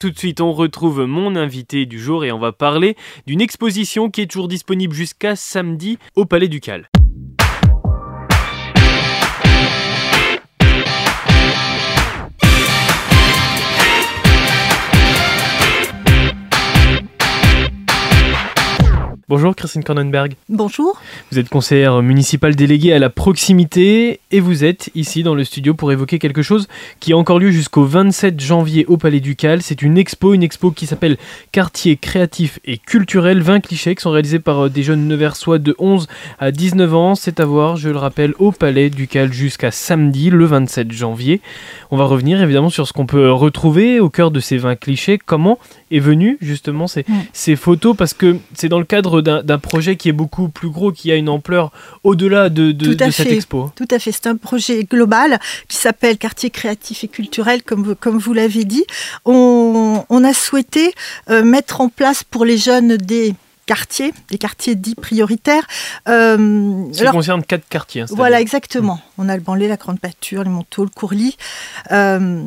[0.00, 4.10] Tout de suite, on retrouve mon invité du jour et on va parler d'une exposition
[4.10, 6.60] qui est toujours disponible jusqu'à samedi au Palais du
[19.28, 20.36] Bonjour Christine Kornenberg.
[20.48, 20.98] Bonjour.
[21.30, 25.74] Vous êtes conseillère municipale déléguée à la proximité et vous êtes ici dans le studio
[25.74, 26.66] pour évoquer quelque chose
[26.98, 29.60] qui a encore lieu jusqu'au 27 janvier au Palais du Cal.
[29.60, 31.18] C'est une expo, une expo qui s'appelle
[31.52, 33.42] Quartier créatif et culturel.
[33.42, 37.14] 20 clichés qui sont réalisés par euh, des jeunes neversois de 11 à 19 ans.
[37.14, 41.42] C'est à voir, je le rappelle, au Palais du Cal jusqu'à samedi, le 27 janvier.
[41.90, 45.18] On va revenir évidemment sur ce qu'on peut retrouver au cœur de ces 20 clichés.
[45.18, 45.58] Comment
[45.90, 50.08] est venu justement ces, ces photos parce que c'est dans le cadre d'un projet qui
[50.08, 51.72] est beaucoup plus gros, qui a une ampleur
[52.04, 53.70] au-delà de, de, cette expo.
[53.76, 55.38] Tout à fait, c'est un projet global
[55.68, 58.84] qui s'appelle Quartier créatif et culturel, comme vous, comme vous l'avez dit.
[59.24, 60.92] On, on, a souhaité
[61.30, 63.34] euh, mettre en place pour les jeunes des
[63.66, 65.66] quartiers, des quartiers dits prioritaires.
[66.08, 68.02] Euh, Ça concerne quatre quartiers.
[68.02, 69.00] Hein, voilà, exactement.
[69.18, 71.36] On a le Banlieue, la Grande Pâture, les Montaut, le Courlis.
[71.92, 72.42] Euh,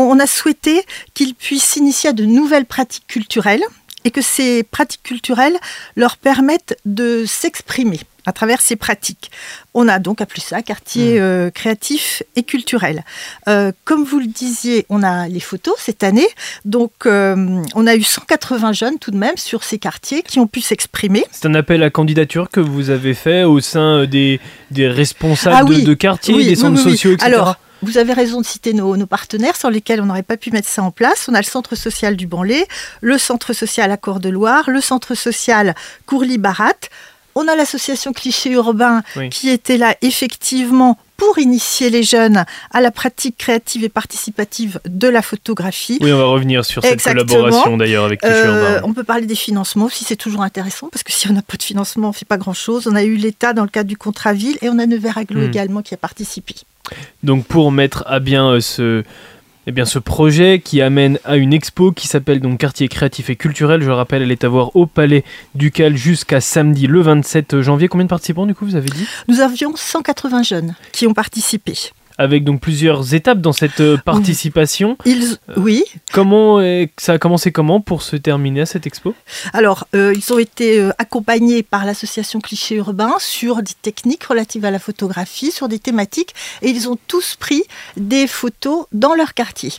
[0.00, 3.64] on a souhaité qu'ils puissent s'initier à de nouvelles pratiques culturelles
[4.04, 5.56] et que ces pratiques culturelles
[5.96, 9.30] leur permettent de s'exprimer à travers ces pratiques.
[9.72, 11.22] On a donc appelé ça quartier mmh.
[11.22, 13.04] euh, créatif et culturel.
[13.48, 16.26] Euh, comme vous le disiez, on a les photos cette année,
[16.64, 20.48] donc euh, on a eu 180 jeunes tout de même sur ces quartiers qui ont
[20.48, 21.24] pu s'exprimer.
[21.30, 24.40] C'est un appel à candidature que vous avez fait au sein des,
[24.76, 27.52] responsables ah de, quartier, des centres sociaux, etc.
[27.86, 30.82] Vous avez raison de citer nos, partenaires sans lesquels on n'aurait pas pu mettre ça
[30.82, 31.28] en place.
[31.28, 32.66] On a le centre social du Banlé,
[33.00, 35.76] le centre social Accord de Loire, le centre social
[36.06, 36.74] Courly-Barat.
[37.36, 42.90] On a l'association Cliché Urbain qui était là effectivement pour initier les jeunes à la
[42.90, 45.98] pratique créative et participative de la photographie.
[46.00, 48.80] Oui, on va revenir sur cette collaboration d'ailleurs avec Cliché euh, Urbain.
[48.84, 51.56] On peut parler des financements aussi, c'est toujours intéressant parce que si on n'a pas
[51.56, 52.88] de financement, on ne fait pas grand-chose.
[52.90, 55.40] On a eu l'État dans le cadre du contrat ville et on a Nevers Aglo
[55.40, 55.48] hmm.
[55.48, 56.54] également qui a participé.
[57.22, 59.02] Donc pour mettre à bien euh, ce,
[59.66, 63.36] eh bien, ce projet qui amène à une expo qui s'appelle donc Quartier créatif et
[63.36, 67.88] culturel, je rappelle, elle est à voir au Palais Ducal jusqu'à samedi le 27 janvier.
[67.88, 69.06] Combien de participants du coup vous avez dit?
[69.28, 71.74] Nous avions 180 jeunes qui ont participé
[72.18, 74.96] avec donc plusieurs étapes dans cette euh, participation.
[75.04, 75.84] Ils, euh, oui.
[76.12, 76.60] Comment
[76.96, 79.14] ça a commencé comment pour se terminer à cette expo?
[79.52, 84.70] Alors, euh, ils ont été accompagnés par l'association Cliché Urbain sur des techniques relatives à
[84.70, 87.64] la photographie, sur des thématiques, et ils ont tous pris
[87.96, 89.72] des photos dans leur quartier.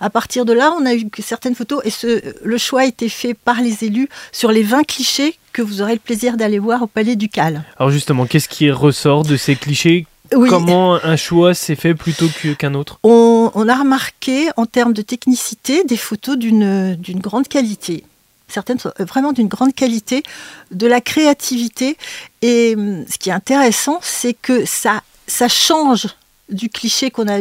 [0.00, 3.08] À partir de là, on a eu certaines photos et ce, le choix a été
[3.08, 6.82] fait par les élus sur les 20 clichés que vous aurez le plaisir d'aller voir
[6.82, 7.64] au Palais du Cal.
[7.78, 10.06] Alors justement, qu'est-ce qui ressort de ces clichés?
[10.30, 12.26] Comment un choix s'est fait plutôt
[12.58, 12.98] qu'un autre?
[13.02, 18.04] On, a remarqué en termes de technicité des photos d'une grande qualité.
[18.48, 20.22] Certaines sont vraiment d'une grande qualité,
[20.70, 21.96] de la créativité.
[22.42, 26.06] Et hum, ce qui est intéressant, c'est que ça, ça change
[26.48, 27.40] du cliché qu'on a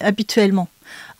[0.00, 0.68] habituellement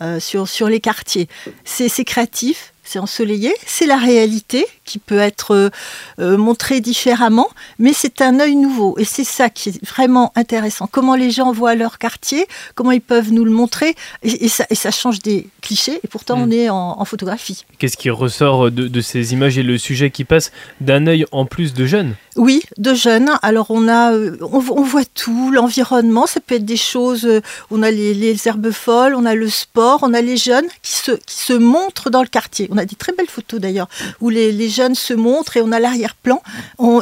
[0.02, 1.28] euh, sur, sur les quartiers.
[1.64, 5.70] C'est créatif, c'est ensoleillé, c'est la réalité qui peut être euh,
[6.18, 7.48] euh, montrée différemment,
[7.78, 8.96] mais c'est un œil nouveau.
[8.98, 10.88] Et c'est ça qui est vraiment intéressant.
[10.90, 15.20] Comment les gens voient leur quartier, comment ils peuvent nous le montrer, et, ça, change
[15.20, 16.42] des clichés, et pourtant mm.
[16.42, 17.64] on est en, photographie.
[17.78, 21.74] Qu'est-ce qui ressort de, ces images et le sujet qui passe d'un œil en plus
[21.74, 23.30] de jeunes Oui, de jeunes.
[23.42, 27.28] Alors on, a, euh, on, voit tout, l'environnement, ça peut être des choses,
[27.70, 31.12] on a les, herbes folles, on a le sport, on a les jeunes qui se,
[31.12, 32.68] qui se montrent dans le quartier.
[32.70, 33.88] On a des très belles photos d'ailleurs,
[34.20, 36.42] où les, jeunes se montrent et on a l'arrière-plan.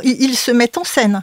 [0.03, 1.23] Ils se mettent en scène.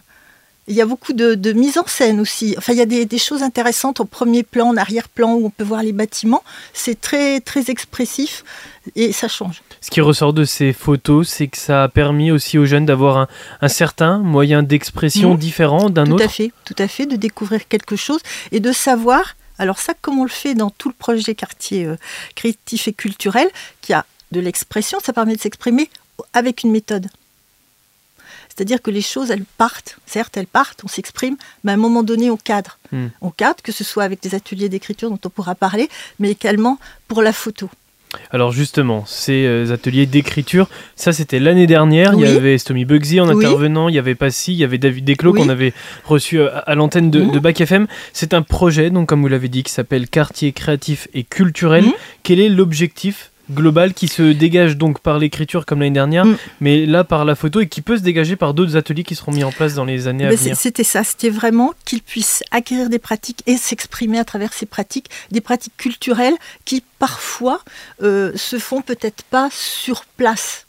[0.67, 2.55] Il y a beaucoup de, mise en scène aussi.
[2.57, 5.63] Enfin, il y a des, choses intéressantes au premier plan, en arrière-plan, où on peut
[5.63, 6.43] voir les bâtiments.
[6.73, 8.43] C'est très, très expressif
[8.95, 9.61] et ça change.
[9.79, 13.27] Ce qui ressort de ces photos, c'est que ça a permis aussi aux jeunes d'avoir
[13.61, 15.37] un, certain moyen d'expression mmh.
[15.37, 16.17] différent d'un autre.
[16.17, 18.19] Tout à fait, tout à fait, de découvrir quelque chose
[18.51, 19.35] et de savoir.
[19.59, 21.95] Alors ça, comme on le fait dans tout le projet quartier euh,
[22.35, 23.47] créatif et culturel,
[23.81, 25.89] qui a de l'expression, ça permet de s'exprimer
[26.33, 27.07] avec une méthode.
[28.57, 32.01] C'est-à-dire que les choses, elles partent, certes, elles partent, on s'exprime, mais à un moment
[32.01, 32.79] donné, on cadre.
[32.91, 33.09] Hmm.
[33.21, 36.79] On cadre, que ce soit avec des ateliers d'écriture dont on pourra parler, mais également
[37.07, 37.69] pour la photo.
[38.31, 43.19] Alors justement, ces euh, ateliers d'écriture, ça c'était l'année dernière, il y avait Stomy Bugsy
[43.19, 45.73] en intervenant, il y avait Passy, il y avait David Desclos qu'on avait
[46.05, 47.39] reçu euh, à, l'antenne de, mmh.
[47.39, 47.85] Bac FM.
[48.13, 51.85] C'est un projet, donc comme vous l'avez dit, qui s'appelle Quartier créatif et culturel.
[51.85, 51.93] Mmh.
[52.23, 56.37] Quel est l'objectif global qui se dégage donc par l'écriture comme l'année dernière, Mm.
[56.61, 59.31] mais là par la photo et qui peut se dégager par d'autres ateliers qui seront
[59.31, 60.57] mis en place dans les années à venir.
[60.57, 65.09] C'était ça, c'était vraiment qu'ils puissent acquérir des pratiques et s'exprimer à travers ces pratiques,
[65.31, 66.35] des pratiques culturelles
[66.65, 67.61] qui parfois
[68.03, 70.65] euh, se font peut-être pas sur place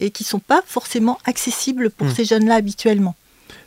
[0.00, 2.14] et qui sont pas forcément accessibles pour Mm.
[2.14, 3.14] ces jeunes-là habituellement.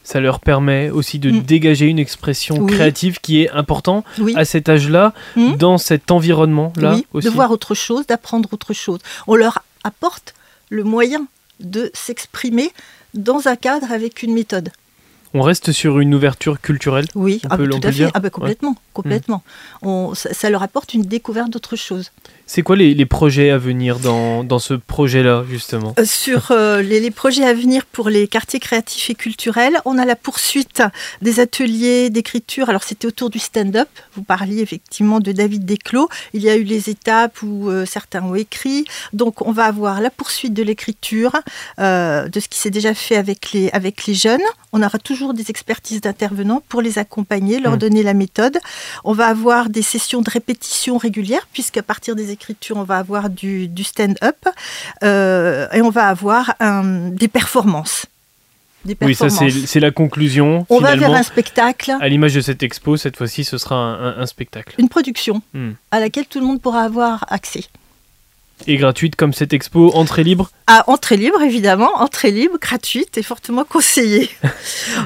[0.07, 1.42] Ça leur permet aussi de Mm.
[1.42, 2.71] dégager une expression Oui.
[2.74, 4.33] créative qui est important Oui.
[4.38, 5.56] à cet âge-là, Mm.
[5.57, 7.27] dans cet environnement-là oui, aussi.
[7.27, 9.00] de voir autre chose, d'apprendre autre chose.
[9.27, 10.33] On leur apporte
[10.69, 11.27] le moyen
[11.59, 12.71] de s'exprimer
[13.13, 14.69] dans un cadre avec une méthode.
[15.33, 17.06] On reste sur une ouverture culturelle.
[17.15, 18.12] Oui, On ah peut- bah, on tout peut à le dire fait.
[18.15, 19.44] Ah bah, complètement, complètement.
[19.81, 22.12] On- ça, ça leur apporte une découverte d'autre chose.
[22.50, 26.81] C'est quoi les, les projets à venir dans, dans ce projet-là, justement Euh, Sur euh,
[26.81, 30.81] les, les projets à venir pour les quartiers créatifs et culturels, on a la poursuite
[31.21, 32.69] des ateliers d'écriture.
[32.69, 33.89] Alors c'était autour du stand-up.
[34.15, 36.07] Vous parliez effectivement de David Desclos.
[36.33, 38.85] Il y a eu les étapes où euh, certains ont écrit.
[39.12, 41.33] Donc on va avoir la poursuite de l'écriture,
[41.77, 44.41] de ce qui s'est déjà fait avec les, avec les jeunes.
[44.71, 47.78] On aura toujours des expertises d'intervenants pour les accompagner, leur Mm.
[47.80, 48.58] donner la méthode.
[49.04, 53.30] On va avoir des sessions de répétition régulières, puisqu'à partir des écritures, on va avoir
[53.30, 54.38] du, du stand-up.
[55.04, 58.06] Euh, et on va avoir un- des performances.
[59.02, 60.66] Oui, ça c'est la conclusion.
[60.69, 63.94] on va vers un spectacle, À l'image de cette expo, cette fois-ci, ce sera un,
[64.12, 64.75] un- un spectacle.
[64.78, 65.72] une production Hmm.
[65.92, 67.66] à laquelle tout le monde pourra avoir accès.
[68.65, 70.50] Et gratuite comme cette expo, entrée libre.
[70.65, 74.30] À entrée libre, évidemment, entrée libre, gratuite et fortement conseillée.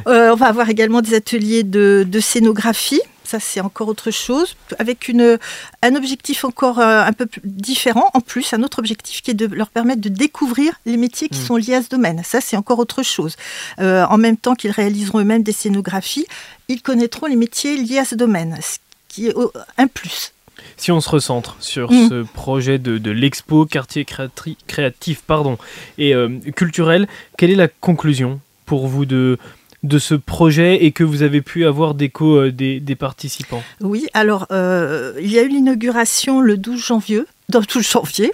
[0.08, 3.02] Euh, on va avoir également des ateliers de, de scénographie.
[3.24, 5.38] Ça, c'est encore autre chose, avec une,
[5.84, 9.46] un objectif encore euh, un peu différent, en plus, un autre objectif qui est de
[9.46, 11.46] leur permettre de découvrir les métiers qui Mm.
[11.46, 12.22] sont liés à ce domaine.
[12.26, 13.36] Ça, c'est encore autre chose.
[13.80, 16.26] Euh, en même temps qu'ils réaliseront eux-mêmes des scénographies,
[16.68, 18.78] ils connaîtront les métiers liés à ce domaine, ce
[19.08, 19.36] qui est
[19.78, 20.34] un plus.
[20.78, 22.10] Si on se recentre sur Mm.
[22.10, 25.58] ce projet de, de l'expo quartier créatri- créatif pardon,
[25.98, 29.38] et euh, culturel, quelle est la conclusion pour vous de,
[29.84, 33.64] de ce projet et que vous avez pu avoir d'écho euh, des, des participants?
[33.82, 37.22] Oui, alors euh, il y a eu l'inauguration le 12 janvier.
[37.50, 38.32] Dans 12 janvier.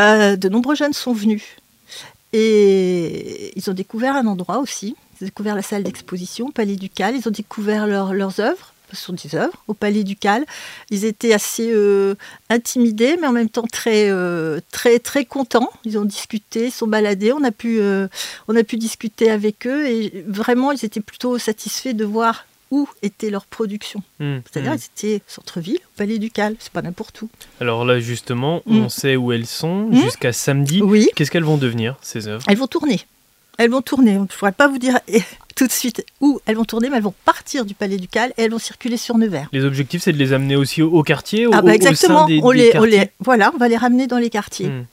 [0.00, 1.42] Euh, de nombreux jeunes sont venus.
[2.32, 4.96] Et ils ont découvert un endroit aussi.
[5.20, 7.14] Ils ont découvert la salle d'exposition Palais Ducal.
[7.16, 8.71] Ils ont découvert leur- leurs œuvres.
[8.92, 10.44] Ce sont des œuvres au Palais Ducal.
[10.90, 12.14] Ils étaient assez euh,
[12.50, 15.70] intimidés, mais en même temps très, euh, très, très contents.
[15.84, 17.32] Ils ont discuté, sont baladés.
[17.32, 18.06] On a pu, euh,
[18.48, 22.88] on a pu discuter avec eux et vraiment, ils étaient plutôt satisfaits de voir où
[23.02, 24.02] était leur production.
[24.18, 24.78] Hmm, C'est-à-dire, hmm.
[24.78, 26.56] ils étaient centre-ville, au Palais Ducal.
[26.58, 27.28] C'est pas n'importe où.
[27.60, 28.76] Alors là, justement, Mm.
[28.78, 30.80] on sait où elles sont jusqu'à samedi.
[30.82, 32.44] Oui, Qu'est-ce qu'elles vont devenir, ces œuvres?
[32.48, 33.00] Elles vont tourner.
[33.58, 34.14] Elles vont tourner.
[34.14, 35.22] Je ne pourrais pas vous dire eh,
[35.54, 38.42] tout de suite où elles vont tourner, mais elles vont partir du Palais Ducal et
[38.44, 39.48] elles vont circuler sur Nevers.
[39.52, 41.74] Les objectifs, c'est de les amener aussi au, au quartier, au, ah au- bah au
[41.74, 42.20] exactement.
[42.22, 42.98] sein des, on, des les, on quartiers?
[42.98, 44.68] les, voilà, on va les ramener dans les quartiers.
[44.68, 44.84] Hmm.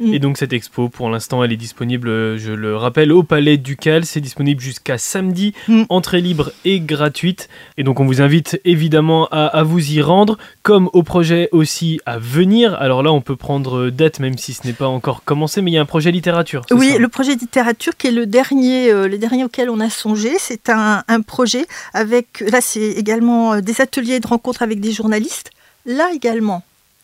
[0.00, 0.14] Mm.
[0.14, 4.04] Et donc cette expo, pour l'instant, elle est disponible, je le rappelle, au Palais Ducal.
[4.04, 5.82] C'est disponible jusqu'à samedi, Mm.
[5.88, 7.48] entrée libre et gratuite.
[7.76, 12.00] Et donc on vous invite évidemment à, à vous y rendre, comme au projet aussi
[12.06, 12.74] à venir.
[12.74, 15.74] Alors là, on peut prendre date, même si ce n'est pas encore commencé, mais il
[15.74, 16.62] y a un projet littérature.
[16.70, 20.30] Oui, le projet littérature qui est le dernier, euh, le dernier auquel on a songé,
[20.38, 24.92] c'est un, un projet avec, là c'est également euh, des ateliers de rencontres avec des
[24.92, 25.50] journalistes,
[25.86, 26.62] là également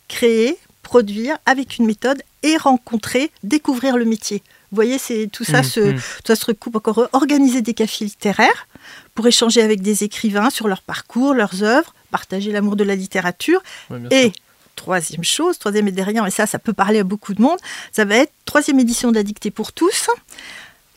[0.08, 0.56] créer,
[0.92, 4.38] produire avec une méthode et rencontrer, découvrir le métier.
[4.70, 5.94] Vous voyez, c'est tout ça, Mm, se, mm.
[5.96, 7.02] tout ça se recoupe encore.
[7.02, 7.08] eux.
[7.12, 8.66] Organiser des cafés littéraires
[9.14, 13.60] pour échanger avec des écrivains sur leur parcours, leurs œuvres, partager l'amour de la littérature.
[13.90, 14.32] Ouais, Et sûr.
[14.76, 17.58] troisième chose, troisième et dernière, et ça, ça peut parler à beaucoup de monde,
[17.92, 20.08] ça va être troisième édition de la dictée pour tous,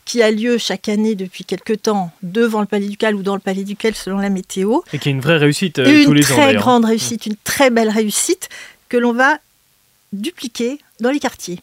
[0.06, 3.40] qui a lieu chaque année depuis quelque temps devant le Palais Ducal ou dans le
[3.40, 4.80] Palais Ducal selon la météo.
[4.94, 6.34] Et qui est une vraie réussite euh, une tous les ans.
[6.34, 6.62] très d'ailleurs.
[6.62, 6.64] Mm.
[6.64, 8.48] grande réussite, une très belle réussite
[8.88, 9.38] que l'on va
[10.12, 11.60] dupliquer dans les quartiers.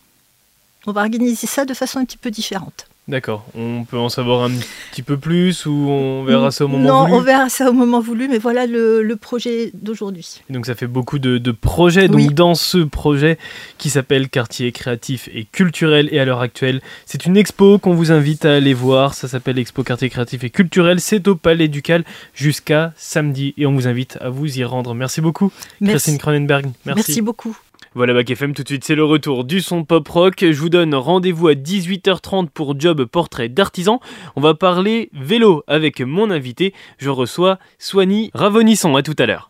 [0.87, 2.87] On va organiser ça de façon un petit peu différente.
[3.09, 3.43] D'accord.
[3.55, 4.51] On peut en savoir un
[4.91, 7.73] petit peu plus ou on verra ça au moment non, voulu on verra ça au
[7.73, 10.41] moment voulu, mais voilà le, le projet d'aujourd'hui.
[10.51, 12.07] Donc ça fait beaucoup de, de projets.
[12.07, 13.39] Donc dans ce projet
[13.79, 18.11] qui s'appelle Quartier créatif et culturel et à l'heure actuelle, c'est une expo qu'on vous
[18.11, 19.15] invite à aller voir.
[19.15, 20.99] Ça s'appelle Expo Quartier créatif et culturel.
[20.99, 22.03] C'est au Palais Ducal
[22.35, 24.93] jusqu'à samedi et on vous invite à vous y rendre.
[24.93, 25.51] Merci beaucoup,
[25.81, 26.65] Merci, Christine Cronenberg.
[26.85, 27.03] Merci.
[27.07, 27.57] Merci beaucoup.
[27.95, 30.35] Voilà Bac FM, tout de suite c'est le retour du son pop rock.
[30.41, 33.99] Je vous donne rendez-vous à 18h30 pour Job Portrait d'artisan.
[34.35, 36.75] On va parler vélo avec mon invité.
[36.99, 38.95] Je reçois Soigny Ravonisson.
[38.95, 39.48] À tout à l'heure.